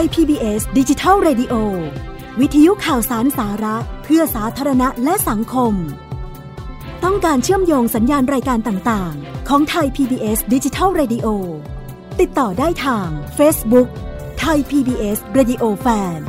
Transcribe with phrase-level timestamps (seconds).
[0.00, 1.54] ย PBS ดิจิทัล Radio
[2.40, 5.74] วิทยุข่าวสารสาระ เพื่อสาธารณะและสังคม
[7.04, 11.26] ต้องการเชื่อมโยงสัญญาณรายการต่างๆ ของไทย PBS ดิจิทัล Radio
[12.20, 13.88] ติดต่อได้ทาง Facebook
[14.38, 16.20] ไทย PBS Radio Fan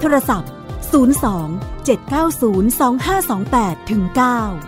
[0.00, 0.50] โทรศัพท์
[0.92, 0.92] 02
[1.88, 2.78] 790
[3.80, 4.67] 2528ถึง9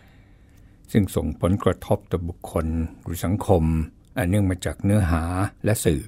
[0.91, 2.67] ซึ่งส่งผลกระทบต่อบุคคล
[3.03, 3.63] หรือสังคม
[4.17, 5.23] อันเนื่องมาจากเนื้อหา
[5.65, 6.01] และสื่อ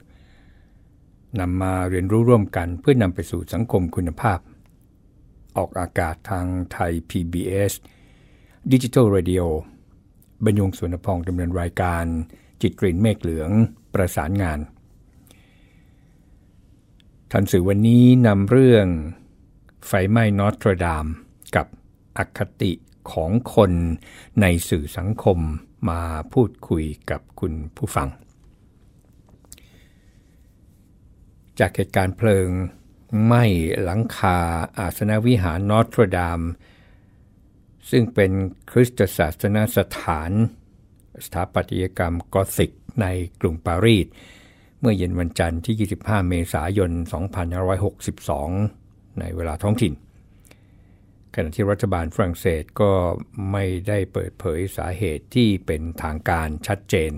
[1.39, 4.39] นำมาเรียนรู้ร่วมกันเพื่อนำไปสู่สังคมคุณภาพ
[5.58, 7.73] ออกอากาศทางไทย PBS
[8.72, 9.44] Digital Radio
[10.45, 12.06] บรรยงสวนพองดำเนินรายการ
[12.61, 13.50] จิตกรีนเมฆเหลือง
[13.94, 14.59] ประสานงาน
[17.31, 18.86] ทันสื่อวันนี้นำเรื่อง
[19.88, 21.06] ไฟไหม้นอตรดาม
[21.56, 21.67] กับ
[22.17, 22.72] อคติ
[23.11, 23.71] ของคน
[24.41, 25.39] ในสื่อสังคม
[25.89, 26.01] มา
[26.33, 28.09] พูดคุยกับคุณผู้ฟัง
[31.59, 32.49] จากเหตุการณ์เพลิง
[33.25, 33.43] ไหม้
[33.83, 34.37] หลังคา
[34.79, 36.41] อาสนวิหารนอตรดาม
[37.89, 38.31] ซึ่งเป็น
[38.71, 40.31] คริสตศาสนสถาน
[41.25, 43.05] สถาปัตยกรรมกอธิกใน
[43.41, 44.07] กรุงปารีส
[44.79, 46.91] เมื่อเย็นวันจันทร์ที่ 25 เมษายน
[47.79, 49.93] 2562 ในเวลาท้องถิ่น
[51.36, 52.92] ขณะที่รัฐบาลฝรั่งเศสก็
[53.52, 57.12] ไม่ได้เปิดเผยสาเหตุที่เป็นทางการชัดเจน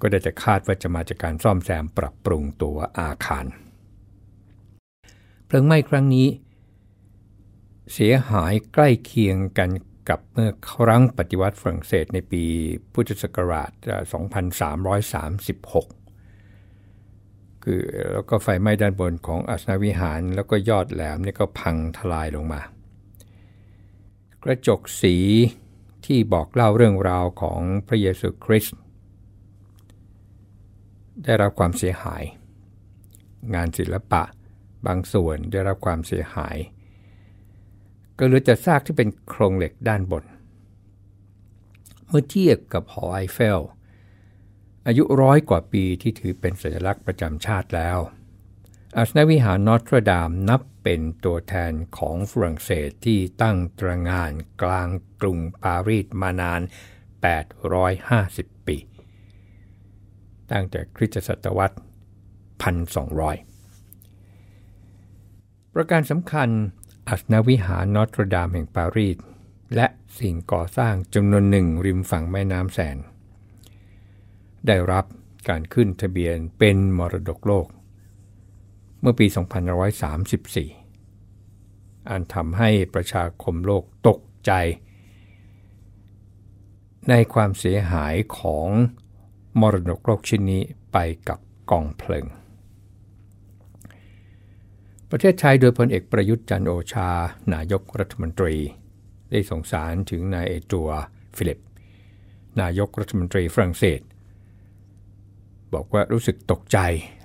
[0.00, 3.46] ก็ได้แต่คาดว่าจะมาจากการซ่อมแซมปรับปรุงตัวอาคาร
[5.46, 6.28] เพลิงไหม้ครั้งนี้
[7.92, 9.70] เสียหายใกล้เคียงกัน
[10.08, 12.44] กับเมื่อครั้งปฏิวัติฝรั่งเศสในปี
[12.92, 13.70] พุทธศักราช
[15.28, 15.97] 2336
[17.64, 17.80] คือ
[18.12, 22.62] แล้วก็ไฟไหม้ด้านบนของอัสนวิหาร แล้วก็ยอดแหลมนี่ก็พังทลายลงมา
[24.42, 25.16] กระจกสี
[26.06, 28.78] ที่บอกเล่าเรื่องราวของพระเยซูคริสต์
[31.24, 32.24] ได้รับความเสียหาย
[33.54, 34.22] งานศิลปะ
[34.86, 36.56] บางส่วนได้รับความเสียหาย
[38.18, 40.24] ก็เหลือแต่ซากที่เป็นโครงเหล็กด้านบน
[42.06, 43.60] เมื่อเทียบกับหอไอเฟล
[44.86, 47.98] อายุร้อยกว่าปีที่ถือเป็นสัญลักษณ์ประจำชาติแล้ว
[48.96, 54.88] อาสนวิหารนอตรดามนับเป็นตัวแทนของฝรั่งเศสที่ตั้งตระงานกลาง
[55.20, 56.60] กรุงปารีสมานาน
[57.88, 58.76] 850 ปี
[60.52, 61.76] ตั้งแต่คริสตศตวรรษ
[62.78, 66.48] 1200 ประการสำคัญ
[67.08, 69.16] อัศนวิหารนอตรดามแห่งปารีส
[69.74, 69.86] และ
[70.18, 72.96] สิ่งก่อสร้างจำนวนหนึ่งริมฝั่งแม่น้ำแสน
[74.66, 75.04] ได้รับ
[75.48, 77.66] การขึ้นทะเบียนเป็นมรดกโลก
[79.00, 79.26] เมื่อปี
[80.88, 84.52] 2534 อันทำให้ประชาคมโลกตกใจ
[87.08, 88.68] ในความเสียหายของ
[89.60, 90.96] มรดกโลกชิ้นนี้ไป
[91.28, 91.38] กับ
[91.70, 92.26] กองเพลิง
[95.10, 97.10] ประเทศไทยโดยพลเอกประยุทธ์จันโอชา
[97.54, 98.54] นายกรัฐมนตรี
[99.30, 100.90] ได้ส่งสารถึงนายเอจัว
[101.36, 101.58] ฟิลิป
[102.60, 104.00] นายกรัฐมนตรีฝรั่งเศส
[105.74, 106.78] บอกว่ารู้สึกตกใจ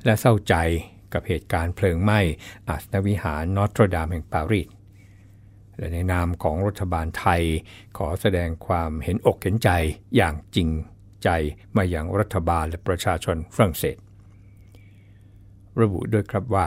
[0.06, 0.56] และเศร้าใจ
[1.14, 2.20] กับเหตุการณ์เพลิงไหม้
[2.70, 4.68] อาสนวิหารนอตรดามแห่งปารีส
[5.78, 7.42] และในนามของรัฐบาลไทย
[7.98, 9.70] ขอแสดงความเห็นอกเห็นใจ
[10.16, 10.70] อย่างจริง
[11.24, 11.30] ใจ
[11.76, 13.98] มาอย่างรัฐบาลและประชาชนฝรั่งเศส
[15.82, 16.66] ระบุด้วยครับว่า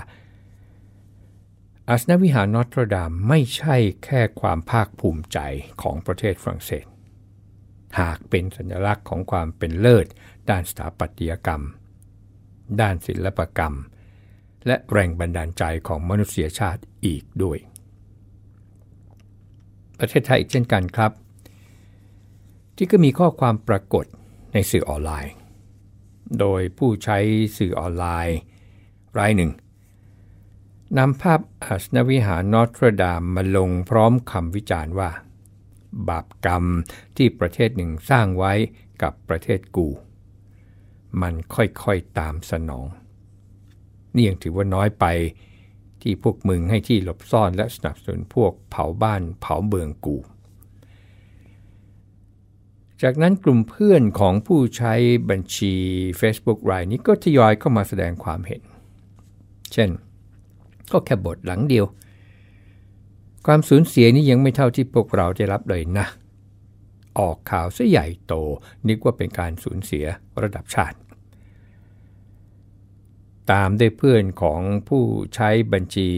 [1.88, 5.38] อาสนวิหารนอตรดามไม่ใช่แค่ความภาคภูมิใจ
[5.82, 6.84] ของประเทศฝรั่งเศส
[7.98, 10.06] หากเป็นสัญลักษณ์ของความเป็นเลิศ
[10.50, 11.62] ด้านสถาปัตยกรรม
[12.80, 13.74] ด้านศิลปกรรม
[14.66, 17.58] และแรงบันดาลใจของมนุษยชาติอีกด้วย
[19.98, 21.12] ประเทศไทยอีกเช่นกันครับ
[22.76, 24.04] ที่ก็มีข้อความปรากฏ
[24.52, 25.34] ในสื่อออนไลน์
[26.40, 27.18] โดยผู้ใช้
[27.58, 28.38] สื่อออนไลน์
[29.18, 29.50] รายหนึ่ง
[30.98, 35.10] นำภาพอัสนวิหารนอตรดามมาลงพร้อมคำวิจารณ์ว่า
[36.08, 36.64] บาปกรรม
[37.16, 38.52] ที่ประเทศหนึ่งสร้างไว้
[39.02, 39.88] กับประเทศกู
[41.22, 42.86] มันค่อยๆตามสนอง
[44.14, 45.04] นี่ยังถือว่าน้อยไป
[46.02, 50.16] ที่พวกมึงให้ที่หลบซ่อนและสนับสนุนพวกเผาบ้านเผาเบืองกู
[53.02, 54.94] จากนั้นกลุ่มเพื่อนของผู้ใช้
[55.30, 55.74] บัญชี
[56.20, 58.62] Facebook รายนี้ก็ทยอยเข้ามาแสดงความเห็น
[59.72, 59.90] เช่น
[60.92, 61.86] ก็แค่บทหลังเดียว
[63.46, 66.06] ความสูญเสียนี้ยังไม่เท่าที่พวกเราได้รับเลยนะ
[67.18, 68.34] ออกข่าวซะใหญ่โต
[68.88, 70.04] นึกว่าเป็นการสูญเสีย
[70.42, 70.98] ระดับชาติ
[73.52, 75.02] ตามด้วยเพื่อนของผู้
[75.34, 76.08] ใช้บัญชี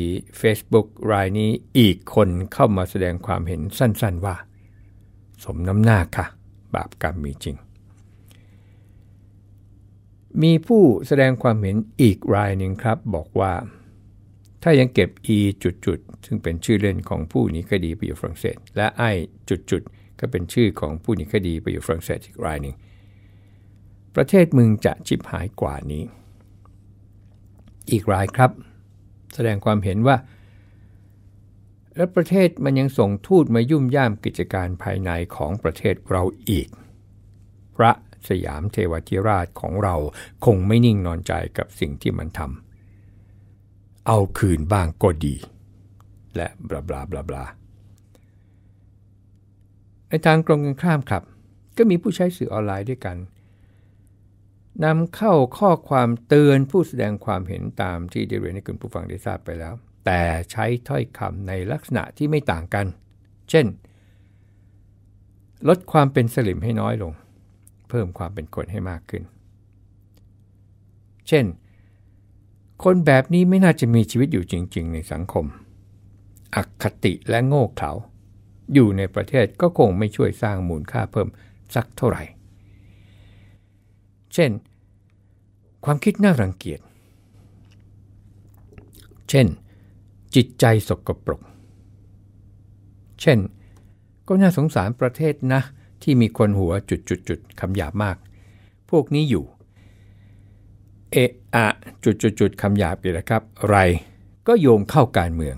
[0.41, 4.37] Facebook รายนี้อีกคนเข้ามาแสดงความเห็นสั้นๆว่า
[5.45, 6.27] สมน้ำหน้าค่ะ
[6.75, 7.57] บาปกรรมมีจริง
[10.43, 13.53] มีผู้แสดงความเห็นอีกรายหนึ่งครับบอกว่า
[14.63, 19.17] ถ้ายังเก็บ e จุดๆซึ่งเป็นชื่อเล่นของผู้หนีคดีไปอยู่ฝรั่งเศส และ i
[19.49, 22.75] จุดๆก็เป็นชื่อของผู้หนีคดีไปอยู่ฝรั่งเศสอีกรายหนึ่ง
[24.17, 26.03] ประเทศมึงจะชิบหายกว่านี้
[27.91, 28.51] อีกรายครับ
[29.35, 30.17] แสดงความเห็นว่า
[31.97, 36.69] และประเทศมันยังส่งทูตมายุ่มย่ามกิจการภายในของประเทศเราอีก
[37.77, 37.93] พระ
[38.29, 39.97] สยามเทวทิราชของเรา
[40.45, 42.68] คงไม่นิ่งนอนใจกับสิ่งที่มันทำ
[44.11, 45.35] เอาคืนบ้างก็ดี
[46.37, 47.45] และบลาบลาบลาบลา
[50.09, 51.23] ในทางกรงกันข้ามครับ
[51.77, 53.17] ก็มีผู้ใช้สื่อออนไลน์ด้วยกัน
[54.85, 59.75] นำเข้าข้อความเตือนผู้แสดงความเห็นตามที่ได้เรียนให้คุณผู้ฟังได้ทราบไปแล้ว
[60.07, 60.23] แต่
[60.53, 62.87] ใช้ถ้อยคำในลักษณะที่ไม่ต่างกัน
[63.51, 63.67] เช่น
[65.69, 67.13] ลดความเป็นสลิมให้น้อยลง
[67.89, 69.23] เพิ่มความเป็นคนให้มากขึ้น
[71.29, 71.45] เช่น
[72.85, 75.47] คนแบบนี้ไม่น่าจะมีชีวิตอยู่จริง ๆ ในสังคม
[76.55, 77.93] อคติและโง่เขลา
[78.75, 81.29] อยู่ในประเทศก็คงไม่ช่วยสร้างมูลค่าเพิ่ม
[81.75, 82.23] สักเท่าไหร่
[84.35, 84.51] เช่น
[85.85, 86.81] ความคิดน่ารังเกียจ
[89.31, 89.47] เช่น
[90.35, 91.43] จิตใจสกปรก
[93.21, 93.39] เช่น
[94.29, 95.61] ก็น่าสงสารประเทศนะ
[96.03, 98.17] ที่มีคนหัวจุดๆๆคำหยาบมาก
[98.91, 99.45] พวกนี้อยู่
[101.13, 101.67] เอะอะ
[102.05, 103.77] จุดๆคำหยาบอีกแล้วครับ ไร
[104.47, 105.57] ก็โยงเข้าการเมือง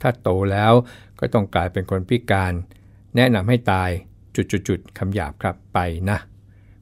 [0.00, 0.72] ถ้าโตแล้ว
[1.18, 2.52] ก็ต้องกลายเป็นคนพิการ
[3.16, 3.90] แนะนำให้ตาย
[4.36, 5.78] จุดๆคำหยาบครับไป
[6.10, 6.18] นะ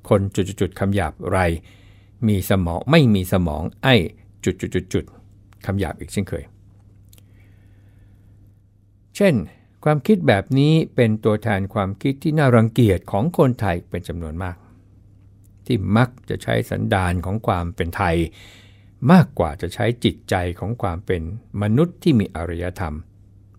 [0.08, 1.38] คนจุดๆคำหยาบไร
[2.28, 3.94] มีสมองไม่มีสมองไอ้
[4.44, 6.44] จุดๆๆคำหยาบอีกเช่นเคย
[9.16, 9.34] เช่น
[9.84, 14.56] ความคิดแบบนี้เป็นตัวแทนความคิดที่น่ารังเกียจของคนไทยเป็นจำนวนมาก
[15.66, 18.16] ที่มักจะใช้สันดานของความเป็นไทย
[19.12, 21.22] มากกว่าจะใช้จิตใจของความเป็น
[21.62, 22.96] มนุษย์ที่มีอารยธรรม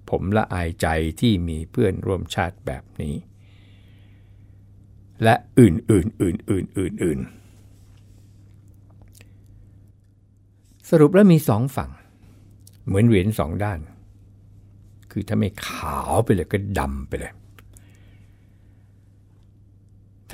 [0.09, 0.87] ผมละอายใจ
[1.21, 3.15] ที่มีเพื่อนร่วมชาติแบบนี้
[5.23, 5.71] และอื่
[6.03, 6.33] นๆอื่
[6.63, 7.29] นๆอื่นๆ
[10.89, 11.91] สรุปแล้วมีสองฝั่ง
[12.85, 13.79] เหมือนเหรียญสองด้าน
[15.11, 17.33] คือถ้าไม่ขาวไปเลยก็ดำไปเลย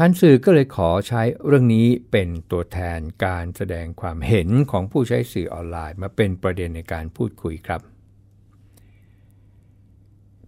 [0.01, 7.81] ท่านสื่อก็เลยขอใช้เรื่องนี้เป็นตัวแทนการแสดงความเห็นของผู้ใช้สื่อออนไลน์ มาเป็นประเด็นในการพูดคุยครับ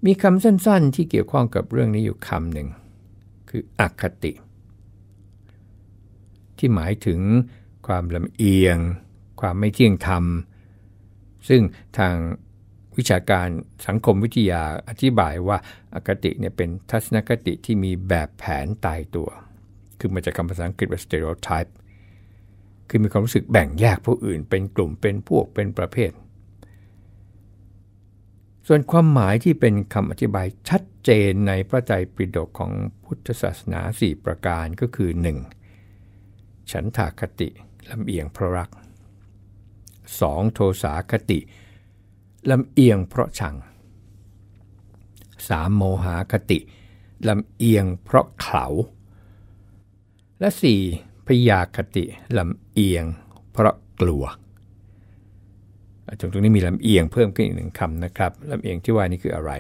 [0.06, 2.68] มีคำสั้นๆที่เกี่ยวข้องกับเรื่องนี้อยู่คำหนึ่ง
[3.50, 4.33] คืออคติ
[6.57, 7.19] ที่หมายถึง
[7.88, 8.77] ความลำเอียง
[9.42, 10.24] ความไม่เที่ยงธรรม
[11.50, 11.62] ซึ่ง
[11.97, 12.15] ทาง
[12.98, 13.48] วิชาการ
[13.88, 15.57] สังคมวิทยาอธิบายว่า
[15.94, 19.30] อคติเนี่ยเป็นทัศนคติที่มีแบบแผนตายตัว
[20.00, 21.71] คือมาจากคำภาษาอังกฤษว่า stereotype
[22.90, 26.12] คือมีความรู้สึกแบ่งแยกผู้อื่น เป็นกลุ่มเป็นพวกเป็นประเภท
[28.68, 32.71] ส่วนความหมายที่เป็นคำอธิบายชัดเจนในพระไตรปิฎกของ
[33.06, 35.10] พุทธศาสนา 4 ประการก็คือ
[35.92, 36.71] 1.
[36.71, 37.50] ฉันทาคติ
[37.90, 38.69] ลำเอียงพระรัก
[39.42, 40.54] 2.
[40.54, 41.44] โทสาคติล
[42.50, 43.56] ลำเอียงเพราะชัง
[45.07, 45.78] 3.
[45.78, 46.60] โมหคติ
[47.28, 48.66] ลำเอียงเพราะเขา
[50.40, 50.50] และ
[50.88, 51.28] 4.
[51.28, 52.04] พยาคติ
[52.38, 53.06] ลำเอียง
[53.52, 54.24] เพราะกลัว
[56.19, 59.52] ตรงตรงนี้มีลำเอียงเพิ่มขึ้นอีกหนึ่งคำนะครับลำเอียงที่ว่านี่คืออะไร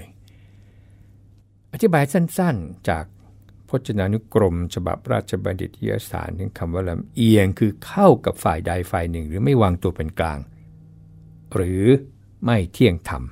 [1.73, 3.05] อธิบายสั้นๆจาก
[3.69, 10.39] พจนานุกรม ฉบับราชบัณฑิตยสารถึงคำว่าลำเอียงคือเข้ากับฝ่ายใดฝ่ายหนึ่ง หรือไม่วางตัวเป็นกลาง
[11.55, 11.83] หรือ
[12.43, 13.23] ไม่เที่ยงธรรม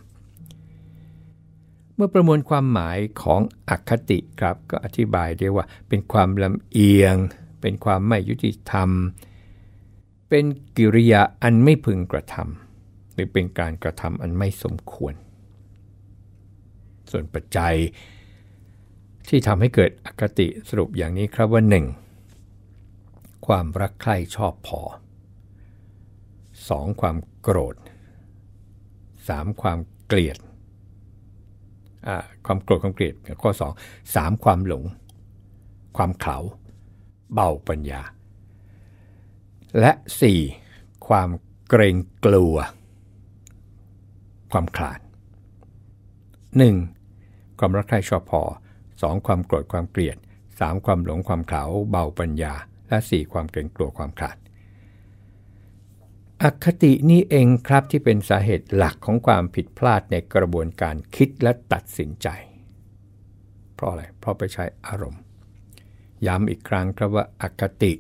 [1.96, 7.16] เมื่อประมวลความหมายของอคติครับก็อธิบายได้ว่าเป็นความลำเอียง
[7.62, 8.90] เป็นความไม่ยุติธรรม
[10.30, 10.46] เป็น
[10.78, 15.14] กิริยาอันไม่พึงกระทำหรือเป็นการกระทำอันไม่สมควร
[17.12, 17.76] ส่วนปัจจัย
[19.28, 21.64] ที่ทำให้เกิดอคติสรุปอย่างนี้ครับว่า
[22.50, 23.48] 1.
[23.48, 24.82] ความรักใคร่ชอบพอ
[25.90, 27.02] 2.
[27.02, 27.76] ความโกรธ
[29.34, 29.62] 3.
[29.62, 30.38] ความเกลียด
[32.46, 34.44] ความโกรธความเกลียดข้อ 2 3.
[34.44, 34.84] ความหลง
[35.98, 36.38] ความเขา
[37.34, 38.02] เบาปัญญา
[39.80, 39.92] และ
[40.50, 41.08] 4.
[41.08, 41.30] ความ
[41.70, 41.96] เกรง
[42.26, 42.56] กลัว
[44.52, 45.00] ความขลาด
[46.70, 47.60] 1.
[47.60, 48.42] ความรักใคร่ชอบพอ
[48.84, 49.28] 2.
[49.28, 50.18] ความโกรธความเกลียด
[50.50, 50.86] 3.
[50.86, 52.54] ความหลงความเขาเบาปัญญา
[52.90, 53.32] และ 4.
[53.34, 54.38] ความเกรงกลัวความขลาด
[56.44, 62.28] อคตินี่เองครับที่เป็นสาเหตุหลักของความผิดพลาดในกระบวนการคิดและตัดสินใจ
[63.74, 65.22] เพราะอะไร เพราะไปใช้อารมณ์
[66.28, 67.94] ย้ำอีกครั้งครับว่าอคติ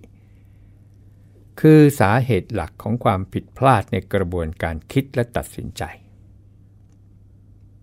[1.59, 5.83] คือสาเหตุหลักของความผิดพลาดในกระบวนการคิดและตัดสินใจ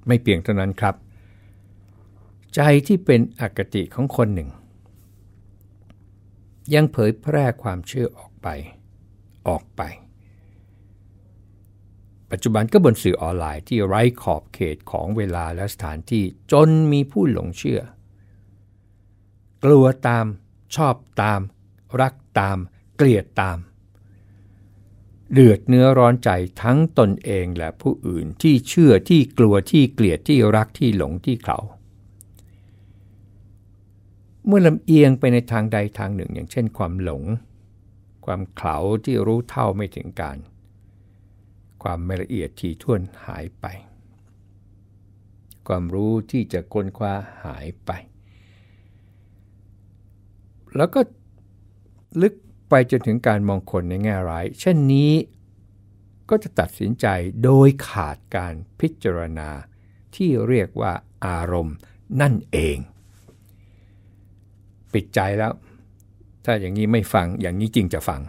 [0.06, 0.94] ไม่เพียงเท่านั้นครับ
[2.54, 4.50] ใจที่เป็นอคติของคนหนึ่ง
[6.74, 8.48] ยังเผยแพร่ความเชื่อออกไป
[9.48, 9.82] ออกไป
[12.30, 17.80] ปัจจุบันก็บนสื่อออนไลน์ที่ไร้ขอบเขตของเวลาและสถานที่จนมีผู้หลงเชื่อ
[19.64, 20.26] กลัวตาม
[20.76, 21.40] ชอบตาม
[22.00, 22.58] รักตาม
[22.96, 23.58] เกลียดตาม
[25.32, 26.30] เดือดเนื้อร้อนใจ
[26.62, 31.58] ทั้งตนเองและผู้อื่นที่เชื่อที่กลัวที่เกลียดที่รักที่หลงที่เขา
[34.46, 37.22] เมื่อลำเอียงไปในทางใดทางหนึ่ง อย่างเช่นความหลง
[38.24, 40.36] ความเขาที่รู้เท่าไม่ถึงการ
[41.90, 43.66] ความไม่ละเอียดที่ท่วนหายไป
[45.68, 47.12] ความรู้ที่จะค้นคว้า
[47.44, 47.90] หายไป
[50.76, 51.00] แล้วก็
[52.22, 52.34] ลึก
[52.68, 55.12] ไปจนถึงการมองคนในแง่ร้าย เช่นนี้
[56.30, 57.06] ก็จะตัดสินใจ
[57.44, 59.50] โดยขาดการพิจารณา
[60.14, 60.92] ที่เรียกว่า
[61.26, 61.76] อารมณ์
[62.20, 62.78] นั่นเอง
[64.92, 65.52] ปิดใจแล้ว
[66.44, 68.20] ถ้าอย่างนี้ไม่ฟังอย่างนี้จริงจะฟัง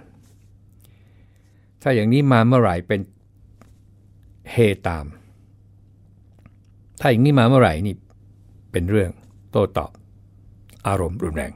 [1.82, 3.02] ถ้าอย่างนี้มาเมื่อไหร่เป็น
[4.52, 4.56] เฮ
[4.88, 5.06] ตาม
[7.00, 7.96] ถ้าอย่างนี้มาเมื่อไหร่นี่
[8.72, 9.12] เป็นเรื่อง
[9.52, 9.92] โต้ตอบ
[10.88, 11.54] อารมณ์รุนแรง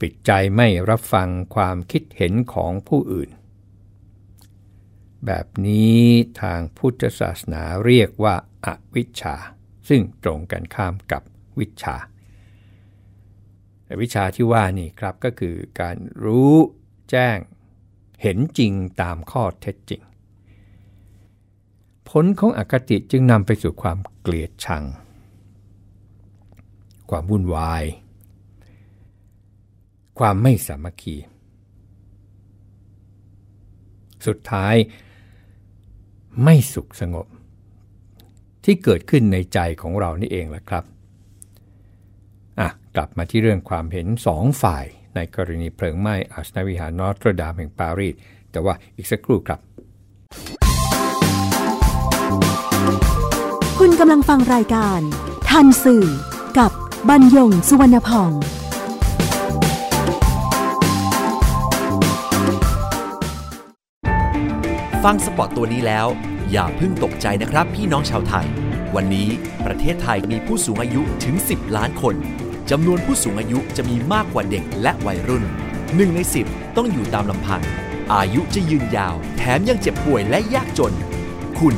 [0.00, 3.30] ปิดใจไม่รับฟังความคิดเห็นของผู้อื่น
[5.26, 6.02] แบบนี้
[6.42, 8.34] ทางพุทธศาสนาเรียกว่า
[8.64, 9.36] อาวิชชา
[9.88, 11.22] ซึ่งตรงกันข้ามกับ
[11.58, 11.96] วิชา
[14.02, 16.54] วิชาที่ว่านี่ครับก็คือการรู้
[17.10, 17.38] แจ้ง
[18.22, 18.72] เห็นจริง
[19.02, 20.02] ตามข้อเท็จจริง
[22.10, 24.84] ผลของอคติจึงนำไปสู่ความเกลียดชัง
[27.10, 27.84] ความวุ่นวาย
[30.18, 31.16] ความไม่สามัคคี
[34.26, 34.74] สุดท้าย
[36.44, 37.26] ไม่สุขสงบ
[38.64, 40.84] ที่เกิดขึ้นในใจของเรานี่เองแหละครับ
[42.60, 48.14] อะกลับมาที่เรื่องความเห็นสองฝ่ายในกรณีเพลิงไหม้อาสนวิหารนอตรดามแห่งปารีส
[48.50, 49.60] แต่ว่าอีกสักครู่ครับ
[54.02, 55.00] กำลังฟังรายการ
[55.50, 56.06] ทันสื่อ
[56.58, 56.70] กับ
[57.08, 58.32] บรรยงสุวรรณพอง
[65.04, 66.06] ฟังสปอตตัวนี้แล้ว
[66.50, 68.46] อย่าเพิ่งตกใจนะครับพี่น้องชาวไทย
[68.94, 69.28] วันนี้
[69.66, 72.14] ประเทศไทยมีผู้สูงอายุถึง 10 ล้านคน
[72.70, 75.44] จำนวนผู้สูงอายุจะมีมากกว่าเด็กและวัยรุ่น
[75.96, 77.62] หนึ่งใน 10 ต้องอยู่ตามลำพัง
[78.14, 80.94] อายุจะยืนยาว แถมยังเจ็บป่วยและยากจน
[81.58, 81.76] คุณ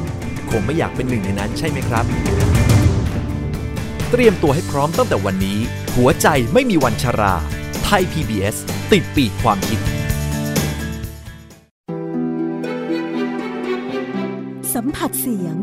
[0.50, 2.04] คงไม่อยากเป็นหนึ่งในนั้นใช่ไหมครับ
[4.10, 5.58] เตรียมตัวให้พร้อมตั้งแต่วันนี้
[5.96, 7.34] หัวใจไม่มีวันชรา
[7.84, 8.56] ไทย PBS
[8.92, 9.80] ติดปีกความคิด
[14.74, 15.56] สัมผัสเสียง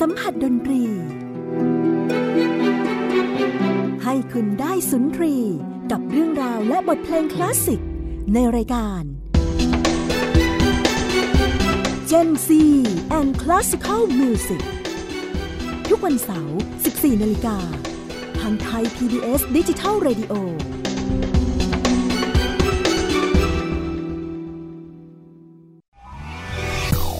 [0.00, 0.82] สัมผัสดนตรี
[4.04, 5.36] ให้คุณได้สุนทรี
[5.90, 7.80] กับเรื่องราวและบทเพลงคลาสสิก
[8.34, 9.15] ในรายการ
[12.10, 12.48] Gen Z
[13.18, 14.62] and Classical Music
[15.88, 17.56] ทุกวันเสาร์ 14 นาฬิกา
[18.40, 20.32] ทางไทย PBS Digital Radio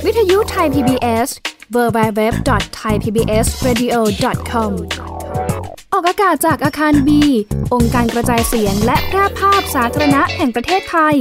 [0.04, 1.28] วิทยุไทย PBS
[1.74, 4.70] www.thaipbsradio.com
[5.92, 7.22] ออกอากาศจากอาคารบี
[7.74, 11.16] องค์การกระจายเสียงและแพร่ภาพสาธารณะแห่งประเทศไทย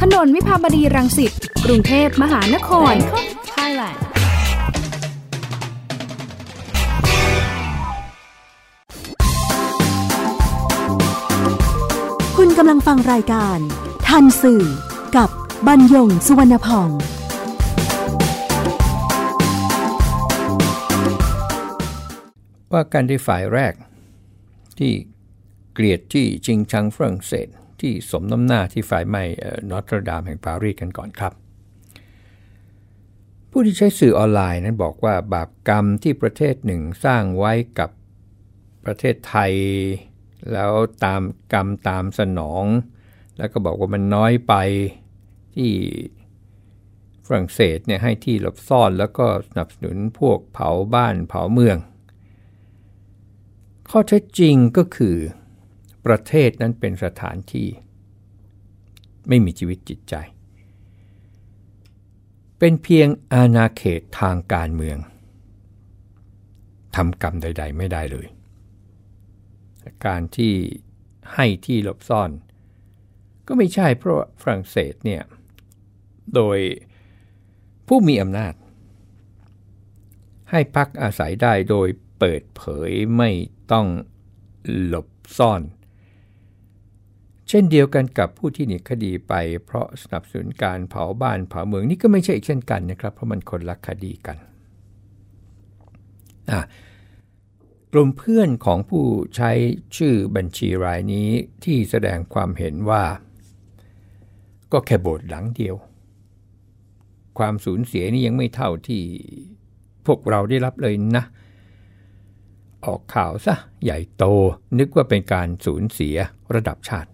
[0.00, 1.33] ถนนวิภาวดีรังสิต
[1.68, 2.94] กรุงเทพมหานคร
[3.54, 3.98] Thailand
[12.36, 13.58] คุณกำลังฟังรายการ
[14.08, 14.64] ทันสื่อ
[15.16, 15.28] กับ
[15.66, 16.90] บรรยงสุวรรณพอง
[22.72, 23.74] ว่าการที่ฝ่ายแรก
[24.78, 24.92] ที่
[25.74, 27.48] เกลียดที่จริงชังฝรั่งเศส
[27.80, 29.22] ที่สมน้ำหน้าที่ฝ่ายไหม้
[29.70, 31.43] นอตรดามแห่งปารีสกันก่อนครับ
[33.56, 37.90] ผู้ที่ใช้สื่อออนไลน์นั้นบอกว่าบาปกรรมที่ประเทศหนึ่งสร้างไว้กับ
[38.84, 39.52] ประเทศไทย
[40.52, 40.72] แล้ว
[41.04, 42.64] ตามกรรมตามสนอง
[43.38, 44.54] แล้วก็บอกว่ามันน้อยไป
[45.54, 45.72] ที่
[47.26, 51.76] ฝรั่งเศสเนี่ยให้ที่หลบซ่อนแล้วก็สนับสนุนพวกเผาบ้านเผาเมือง
[53.90, 55.16] ข้อเท็จจริงก็คือ
[56.06, 57.68] ประเทศนั้นเป็นสถานที่
[59.28, 60.16] ไม่มีชีวิตจิตใจ
[62.66, 64.98] เป็นเพียงอาณาเขตทางการเมือง
[66.96, 68.26] ทำกรรมใด ๆ ไม่ได้เลย
[70.06, 70.54] การที่
[71.34, 72.30] ให้ที่หลบซ่อน
[73.46, 75.22] ก็ไม่ใช่เพราะฝรั่งเศสเนี่ย
[76.34, 76.58] โดย
[77.86, 78.54] ผู้มีอำนาจ
[80.50, 83.30] ให้พักอาศัยได้โดยเปิดเผยไม่
[83.72, 83.86] ต้อง
[84.86, 85.60] หลบซ่อน
[87.56, 89.34] ช่นเดียวกันกับผู้ที่หนีคดีไป
[89.64, 94.36] เพราะสนับสนุนการเผาบ้านเผาเมืองนี่ก็ไม่ใช่อีกเช่นกันนะครับ เพราะมันคนละคดีกัน
[97.92, 99.04] กลุ่มเพื่อนของผู้
[99.36, 99.50] ใช้
[99.96, 101.28] ชื่อบัญชีรายนี้
[101.64, 103.04] ที่แสดงความเห็นว่า
[104.72, 105.76] ก็แค่โบสถ์หลังเดียว
[107.38, 109.02] ความสูญเสียนี่ยังไม่เท่าที่
[110.06, 111.24] พวกเราได้รับเลยนะ
[112.84, 114.24] ออกข่าวซะใหญ่โต
[114.78, 116.16] นึกว่าเป็นการสูญเสีย
[116.56, 117.10] ระดับชาติ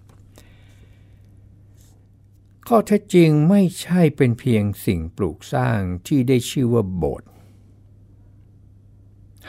[2.73, 7.29] ข้อเท็จจริงไม่ใช่เป็นเพียงสิ่งปลูกสร้างที่ได้ชื่อว่าโบสถ์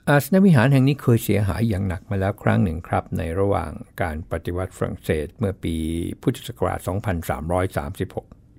[0.09, 5.75] อาสนวิหารแห่งนี้เคยเสียหายอย่างหนักมาแล้วครั้งหนึ่งครับ ในระหว่างการปฏิวัติฝรั่งเศสเมื่อปี
[6.21, 6.79] พุทธศักราช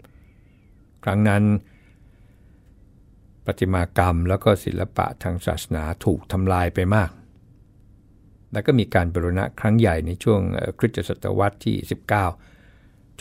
[0.03, 1.43] 2336 ครั้งนั้น
[3.45, 7.11] ประติมากรรมแล้วก็ศิลปะทางศาสนาถูกทำลายไปมาก
[8.53, 10.41] แล้วก็มีการบรณะครั้งใหญ่ในช่วง
[10.79, 11.77] คริสตศตวรรษที่
[12.15, 12.52] 19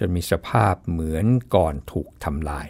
[0.04, 2.68] จนมีสภาพเหมือนก่อนถูกทำลาย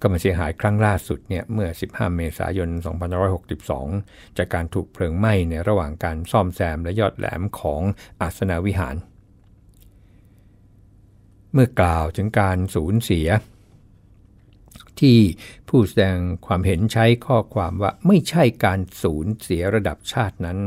[0.00, 2.70] ก็มาเสียหายครั้งล่าสุดเนี่ยเมื่อ 15 เมษายน
[3.52, 7.82] 2562 จากการถูกเพลิงไหม้ในระหว่างการซ่อมแซมและยอดแหลมของ
[8.20, 8.96] อาสนาวิหาร
[11.52, 13.28] เมื่อกล่าวถึงการสูญเสีย
[15.00, 15.18] ที่
[15.68, 20.58] ผู้แสดงความเห็นใช้ข้อความว่าไม่ใช่การสูญเสียระดับชาตินั้น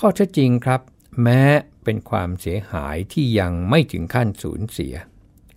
[0.00, 0.80] ข้อเท็จจริงครับ
[1.22, 1.42] แม้
[1.84, 4.94] เป็นความเสียหายที่ยังไม่ถึงขั้นสูญเสีย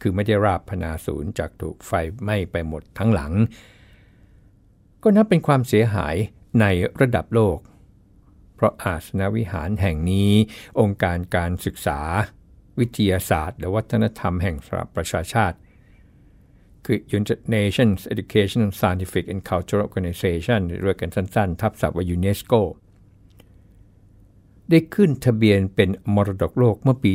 [0.01, 3.33] คือไม่ได้ราบพนาศูนย์จากถูกไฟไหม้ไปหมดทั้งหลัง
[5.03, 6.15] ก็นับเป็นความเสียหาย
[6.61, 6.65] ใน
[7.01, 7.59] ระดับโลก
[8.55, 10.31] เพราะอาสนวิหารแห่งนี้
[10.79, 11.99] องค์การการศึกษา
[12.79, 15.57] วิทยาศาสตร์ และวัฒนธรรมแห่งสหประชาชาติ
[16.85, 22.53] คือ United Nations Education Scientific and Cultural Organization เรียกกันสั้นๆ ทับศัพท์ว่ายูเนสโก
[24.69, 27.13] ได้ขึ้นทะเบียนเป็นมรดกโลกเมื่อปี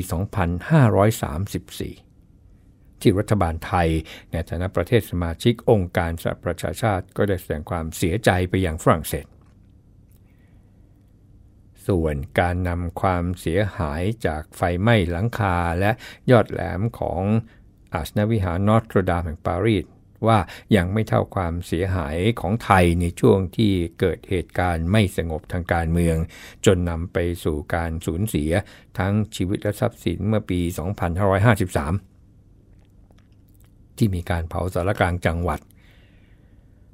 [2.05, 3.88] 2534 ที่รัฐบาลไทย
[4.33, 9.27] ในฐานะประเทศสมาชิกองค์การสหประชาชาติก็ได้แสดงความเสียใจไปอย่างฝรั่งเศส
[11.87, 15.91] ส่วนการนำความเสียหายจากไฟไหม้หลังคาและ
[16.31, 17.23] ยอดแหลมของ
[17.95, 19.85] อาสนวิหารนอตรดามแห่งปารีส
[20.27, 20.39] ว่า
[20.77, 26.17] ยังไม่เท่าความเสียหายของไทยในช่วงที่เกิดเหตุการณ์ไม่สงบทางการเมือง
[26.67, 28.51] จนนำไปสู่การสูญเสีย
[28.99, 30.61] ทั้งชีวิตและทรัพย์สินเมื่อปี
[32.29, 35.61] 2553 ที่มีการเผาสารกลางจังหวัด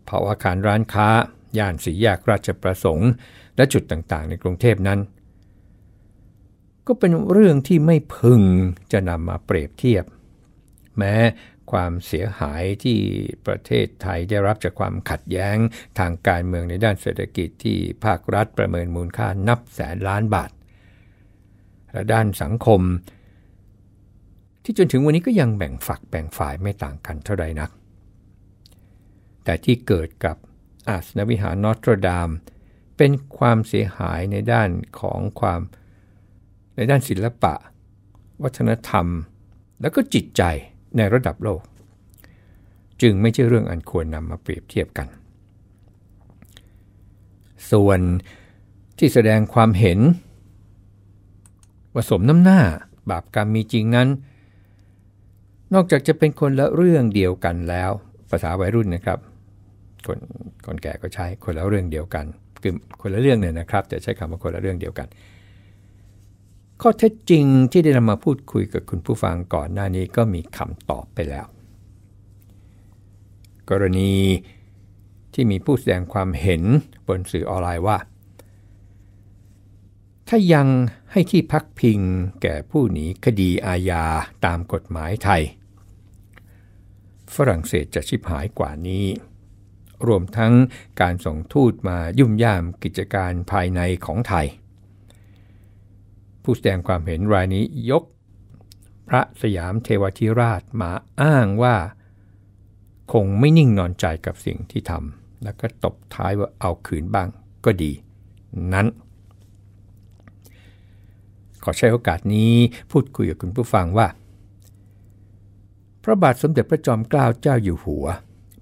[0.04, 1.08] เผาอาคารร้านค้า
[1.58, 3.10] ย่านสีแยกราชประสงค์
[3.56, 5.00] และจุดต่างๆ ในกรุงเทพนั้น
[6.86, 8.42] ก็เป็นเรื่องที่ไม่พึง
[8.92, 10.04] จะนำมาเปรียบเทียบ
[10.98, 11.14] แม้
[11.72, 12.98] ความเสียหายที่
[13.46, 15.56] ประเทศไทยได้รับจากความขัดแย้ง
[15.98, 20.50] ทางการเมืองในด้านเศรษฐกิจที่ภาครัฐประเมินมูลค่านับแสนล้านบาท
[21.92, 22.80] และด้านสังคม
[24.64, 27.70] ที่จนถึงวันนี้ก็ยังแบ่งฝักแบ่งฝ่ายไม่ต่างกันเท่าใดนัก
[29.44, 30.36] แต่ที่เกิดกับ
[30.88, 32.28] อาสนวิหารนอตรดาม
[32.96, 35.60] เป็นความเสียหายในด้านของความ
[36.76, 37.54] ในด้านศิลปะ
[38.42, 39.06] วัฒนธรรม
[39.80, 40.42] แล้วก็จิตใจ
[40.96, 41.62] ในระดับโลก
[43.02, 45.08] จึงไม่ใช่เรื่องอันควรนำมาเปรียบเทียบกัน
[47.70, 48.00] ส่วน
[48.98, 49.98] ที่แสดงความเห็น
[51.94, 52.60] ว่าสมน้ำหน้า
[53.10, 54.08] บาปกรรมมีจริงนั้น
[55.74, 57.90] นอกจากจะเป็นคนละเรื่องเดียวกันแล้ว
[58.30, 59.18] ภาษาวัยรุ่นนะครับ
[60.06, 60.18] คน
[60.66, 62.24] คนแก่ก็ใช้คนละเรื่องเดียวกัน
[62.62, 65.08] คือคนละเรื่องเนี่ยนะครับแต่ใช้คำว่าคนละเรื่องเดียวกัน
[66.82, 71.46] ข้อเท็จจริงที่ได้นำมาพูดคุยกับคุณผู้ฟังก่อนหน้านี้ก็มีคำตอบไปแล้ว
[73.70, 74.12] กรณี
[75.34, 76.62] ที่มีผู้แสดงความเห็น
[77.06, 77.98] บนสื่อออนไลน์ว่า
[80.28, 80.66] ถ้ายัง
[81.12, 82.00] ให้ที่พักพิง
[82.42, 84.04] แก่ผู้หนีคดีอาญา
[84.44, 85.42] ตามกฎหมายไทย
[87.34, 89.06] ฝรั่งเศสจะชิบหายกว่านี้
[90.06, 90.52] รวมทั้ง
[91.00, 94.46] การส่งทูตมายุ่มย่ามกิจการภายในของไทย
[96.50, 98.04] ผู้แสดงความเห็นรายนี้ยก
[99.08, 101.76] พระสยามเทวทิราชมาอ้างว่า
[103.12, 107.28] คงไม่นิ่งนอนใจกับสิ่งที่ทำแล้วก็ตบท้ายว่าเอาคืนบ้าง
[107.64, 107.92] ก็ดี
[108.72, 108.86] นั้น
[111.62, 112.52] ขอใช้โอกาสนี้
[112.90, 114.08] พูดคุยกับคุณผู้ฟังว่า
[116.02, 118.06] พระบาทสมเด็จพระจอมเกล้าเจ้าอยู่หัว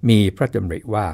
[0.09, 1.07] มีพระดำริว่า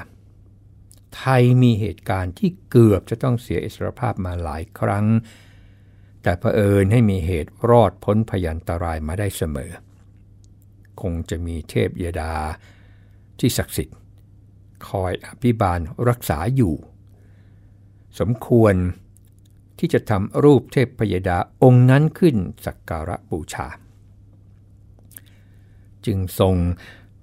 [1.15, 5.07] ไทยมีเหตุการณ์ที่เกือบจะต้องเสียอิสรภาพมาหลายครั้ง
[6.23, 9.71] แต่เผอิญให้มีเหตุรอดพ้นพยันตรายมาได้เสมอ
[11.01, 12.33] คงจะมีเทพยดา
[13.39, 13.97] ที่ศักดิ์สิทธิ์
[14.87, 16.75] คอยอภิบาลรักษาอยู่
[18.19, 18.75] สมควร
[19.79, 23.67] ที่จะทำรูปเทพพยดาองค์นั้นขึ้นสักการะบูชา
[26.05, 26.55] จึงทรง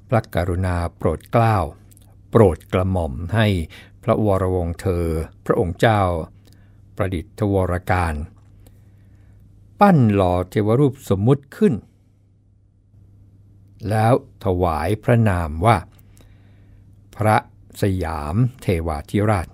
[0.09, 1.57] พระกรุณาโปรดเกล้า
[2.31, 3.47] โปรดกระหม่อมให้
[4.03, 5.07] พระวรวงเธอ
[5.47, 6.01] พระองค์เจ้า
[6.97, 8.15] ประดิษฐวรการ
[9.81, 11.75] ปั้นหล่อเทวรูปสมมุติขึ้น
[13.89, 14.13] แล้ว
[14.45, 15.77] ถวายพระนามว่า
[17.17, 17.37] พระ
[17.83, 19.49] สยามเทวาธิราช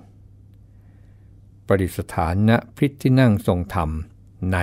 [1.66, 3.90] ประดิษฐานณพิที่นั่งทรงธรรม
[4.52, 4.58] ใน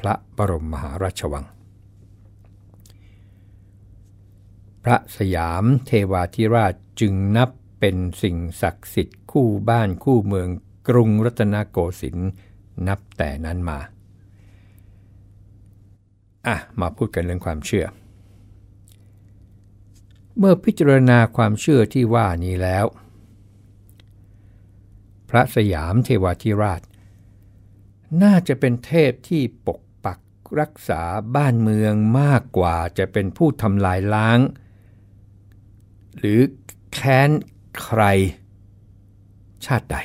[0.00, 1.44] พระบรมมหาราชวัง
[4.84, 7.50] พระสยามเทวาธิราชจึงนับ
[7.80, 10.48] เป็นสิ่งศักดิ์สิทธิ์คู่บ้านคู่เมือง
[10.88, 12.30] กรุงรัตนโกสินทร์
[12.88, 13.78] นับแต่นั้นมา
[16.46, 17.86] อะมาพูดกันเรื่องความเชื่อ
[20.38, 22.86] เมื่อพิจารณาความเชื่อที่ว่านี้แล้ว
[25.28, 26.82] พระสยามเทวาธิราช
[28.22, 30.20] น่าจะเป็นเทพที่ปกปัก
[30.60, 31.02] รักษา
[31.36, 34.38] บ้านเมืองมากกว่าจะเป็นผู้ทำลายล้าง
[36.18, 36.40] หรือ
[36.92, 37.30] แค้น
[37.82, 38.02] ใคร
[39.66, 39.96] ชาติใด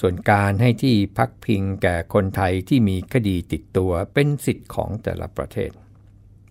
[0.00, 5.70] ส่วนการให้ที่พักพิงแก่คนไทยที่มีคดีติดตัวเป็นสิทธิ์ของแต่ละประเทศ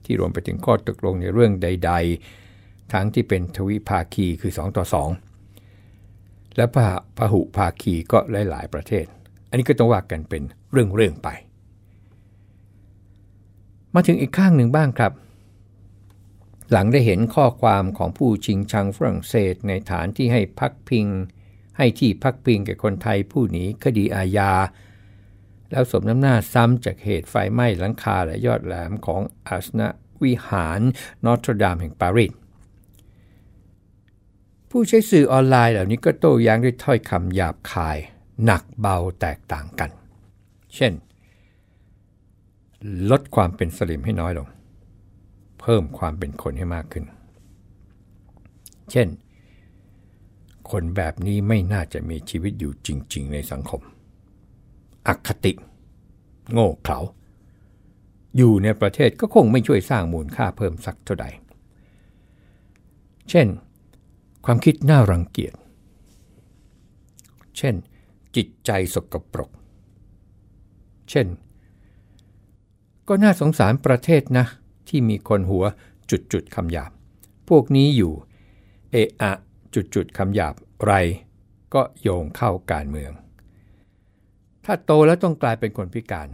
[0.04, 1.92] ที่รวมไปถึงข้อตกลงในเรื่องใด
[2.42, 4.86] ๆ ทั้งที่เป็นทวิภาคีคือ 2 ต่อ
[5.60, 9.06] 2 และพะพหุภาคีก็หลาย ๆ ประเทศ
[9.50, 11.30] อันนี้ก็ต้องว่ากันเป็นเรื่อง ๆ ไป
[13.94, 15.14] มาถึงอีกข้างหนึ่งบ้างครับ
[16.72, 21.08] หลังได้เห็นข้อความของผู้ชิงชังฝรั่งเศสในฐานที่ให้พักพิง
[21.78, 24.52] ให้ที่พักพิงแก่คนไทยผู้หนีคดีอาญา
[25.72, 29.88] แล้วสมน้ำหน้าซ้ำจากเหตุไฟไหม้หลังคาและยอดแหลมของอาสนะ
[30.24, 30.80] วิหาร
[31.26, 32.32] นอตรดามแห่งปารีส
[34.70, 37.98] ผู้ใช้สื่อออนไลน์เหล่านี้ก็โต้แย้งด้วยถ้อยคำหยาบคาย
[38.46, 39.90] หนักเบาแตกต่างกัน
[40.76, 40.94] เช่น
[43.10, 44.48] ลดความเป็นสลิมให้น้อยลง
[45.60, 47.06] เพิ่มความเป็นคนให้มากขึ้น
[48.92, 49.08] เช่น
[50.72, 53.82] คนแบบนี้ไม่น่าจะมีชีวิตอยู่จริง ๆ ในสังคม
[55.08, 55.54] อคติ
[56.52, 57.00] โง่เขลา
[58.38, 61.26] อยู่ในประเทศก็คงไม่ช่วยสร้างมูลค่าเพิ่มสักเท่าใด
[63.30, 63.48] เช่น
[64.46, 65.54] ความคิดน่ารังเกียจ
[67.58, 67.76] เช่น
[68.36, 69.50] จิตใจสกปรก
[71.10, 71.28] เช่น
[73.08, 74.46] ก็น่าสงสารประเทศนะ
[74.88, 75.64] ที่มีคนหัว
[76.10, 76.92] จุดๆคำหยาบ
[77.50, 78.14] พวกนี้อยู่
[78.92, 79.32] เอะอะ
[79.76, 80.94] จุดๆคำหยาบไร
[81.74, 83.12] ก็โยงเข้าการเมือง
[84.66, 86.28] ถ้าโตแล้วต้องกลายเป็นคนพิการ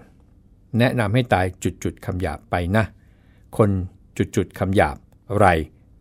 [0.80, 2.86] แนะนำให้ตายจุดๆคำหยาบไปนะ
[3.58, 3.70] คน
[4.18, 4.98] จุดๆคำหยาบ
[5.38, 5.46] ไร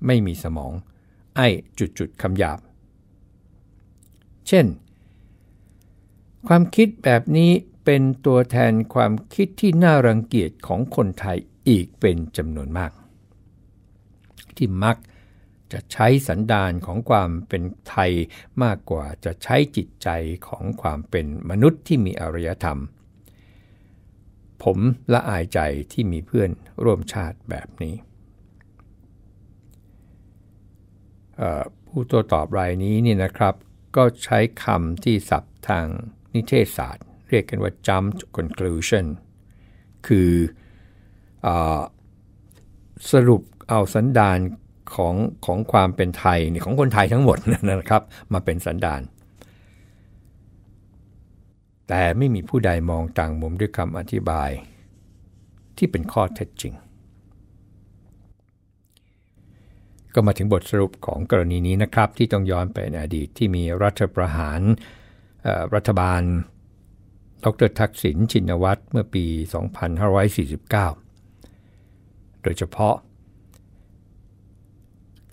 [0.06, 0.72] ไม่มีสมอง
[1.36, 1.48] ไอ้
[1.78, 2.58] จุดๆคำหยาบ
[4.48, 4.66] เช่น
[6.48, 7.50] ความคิดแบบนี้
[7.84, 12.92] เป็นตัวแทนความคิดที่น่ารังเกียจของคนไทยอีกเป็นจำนวนมาก
[14.56, 14.96] ที่มัก
[15.72, 18.12] จะใช้สันดานของความเป็นไทย
[18.62, 20.08] มากกว่าจะใช้จิตใจ
[20.48, 22.80] ของความเป็นมนุษย์ที่มีอารยธรรม
[24.62, 24.78] ผม
[25.12, 25.60] ละอายใจ
[25.92, 26.50] ที่มีเพื่อน
[26.84, 27.94] ร่วมชาติแบบนี้
[31.86, 33.54] ผู้ตัวตอบรายนี้นี่นะครับ
[33.96, 35.86] ก็ใช้คำที่ศัพท์ทาง
[36.34, 39.06] นิเทศศาสตร์ เรียกกันว่า jump to conclusion
[40.06, 40.30] คือ
[41.46, 41.48] อ
[43.10, 44.38] สรุปเอาสันดาน
[44.94, 45.14] ของ
[45.46, 47.38] ของความเป็นไทยของคนไทยทั้งหมด
[47.70, 49.02] นะครับ มาเป็นสันดาน
[51.88, 54.50] แต่ไม่มีผู้ใดมองต่างมุมด้วยคำอธิบาย
[55.76, 56.74] ที่เป็นข้อเท็จจริง
[60.14, 64.60] ก็มาถึงบทสรุปของกรณีนี้นะครับ ที่ต้องย้อนไปในอดีตที่มีรัฐประหาร
[65.74, 66.22] รัฐบาล
[67.44, 69.24] ดรทักษิณชินวัตรเมื่อปี
[71.64, 72.94] 2549 โดยเฉพาะ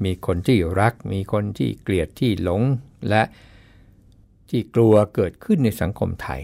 [0.05, 2.63] มีคนที่รัก มีคนที่เกลียดที่หลง
[3.09, 3.23] และ
[4.49, 6.43] ที่กลัวเกิดขึ้นในสังคมไทย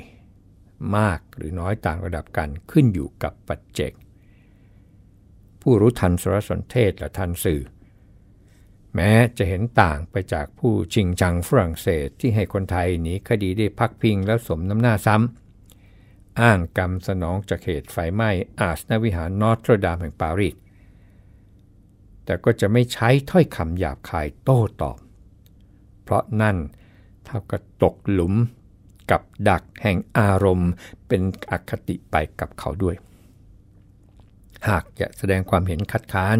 [0.96, 3.92] มากหรือน้อยต่างระดับกันขึ้นอยู่กับปัจเจก
[5.62, 7.60] ผู้รู้ทันสารสนเทศและทันสื่อ
[8.94, 20.56] แม้จะเห็นต่างไปจากผู้ชิงชังฝรั่งเศสที่ให้คนไทยหนีคดีได้พักพิงแล้วสมน้ำหน้าซ้ำ อ้างกรรมสนองจากเหตุไฟไหม้อาสนวิหารนอตรดามแห่งปารีส
[22.24, 24.98] แต่ก็จะไม่ใช้ถ้อยคำหยาบคายโต้ตอบ
[26.02, 26.56] เพราะนั่น
[27.24, 28.34] เท่ากับตกหลุม
[29.10, 30.70] กับดักแห่งอารมณ์
[31.08, 32.96] เป็นอคติไปกับเขาด้วย
[34.68, 36.38] หากจะแสดงความเห็นคัดค้าน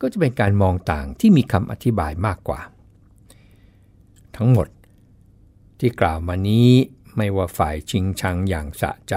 [0.00, 2.60] ก็จะเป็นการมองต่างที่มีคำอธิบายมากกว่า
[4.36, 4.68] ทั้งหมด
[5.78, 6.70] ที่กล่าวมานี้
[7.16, 9.14] ไม่ว่าฝ่ายชิงชังอย่างสะใจ